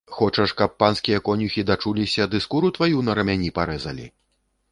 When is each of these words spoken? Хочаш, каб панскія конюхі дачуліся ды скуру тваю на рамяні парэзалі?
Хочаш, 0.19 0.53
каб 0.61 0.71
панскія 0.83 1.19
конюхі 1.27 1.65
дачуліся 1.69 2.27
ды 2.33 2.41
скуру 2.47 2.71
тваю 2.77 3.05
на 3.09 3.17
рамяні 3.19 3.53
парэзалі? 3.59 4.09